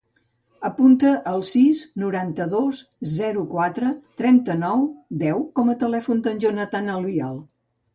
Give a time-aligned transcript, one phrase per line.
[0.69, 2.81] Apunta el sis, noranta-dos,
[3.13, 4.85] zero, quatre, trenta-nou,
[5.25, 7.43] deu com a telèfon del Jonathan Albiol.